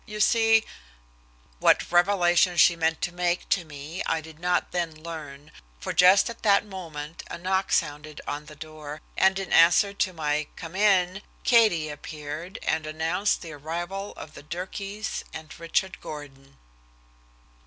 "You 0.07 0.19
see" 0.19 0.65
What 1.59 1.91
revelation 1.91 2.57
she 2.57 2.75
meant 2.75 3.03
to 3.03 3.11
make 3.11 3.47
to 3.49 3.63
me 3.63 4.01
I 4.07 4.19
did 4.19 4.39
not 4.39 4.71
then 4.71 4.95
learn, 4.95 5.51
for 5.79 5.93
just 5.93 6.27
at 6.27 6.41
that 6.41 6.65
moment 6.65 7.21
a 7.29 7.37
knock 7.37 7.71
sounded 7.71 8.19
on 8.25 8.47
the 8.47 8.55
door, 8.55 9.01
and 9.15 9.37
in 9.37 9.53
answer 9.53 9.93
to 9.93 10.11
my 10.11 10.47
"come 10.55 10.75
in," 10.75 11.21
Katie 11.43 11.89
appeared 11.89 12.57
and 12.63 12.87
announced 12.87 13.43
the 13.43 13.51
arrival 13.51 14.13
of 14.17 14.33
the 14.33 14.41
Durkees 14.41 15.23
and 15.33 15.53
Richard 15.59 16.01
Gordon. 16.01 16.57